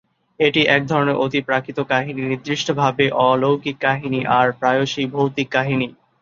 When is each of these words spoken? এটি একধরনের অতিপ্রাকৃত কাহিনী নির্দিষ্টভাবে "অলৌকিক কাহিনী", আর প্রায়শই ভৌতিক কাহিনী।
এটি 0.39 0.61
একধরনের 0.69 1.19
অতিপ্রাকৃত 1.25 1.79
কাহিনী 1.91 2.21
নির্দিষ্টভাবে 2.23 3.05
"অলৌকিক 3.25 3.77
কাহিনী", 3.85 4.19
আর 4.37 4.47
প্রায়শই 4.59 5.07
ভৌতিক 5.13 5.47
কাহিনী। 5.55 5.87